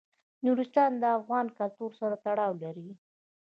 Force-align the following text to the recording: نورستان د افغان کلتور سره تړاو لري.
نورستان 0.45 0.91
د 1.01 1.03
افغان 1.19 1.45
کلتور 1.57 1.91
سره 1.99 2.15
تړاو 2.25 2.51
لري. 2.63 2.89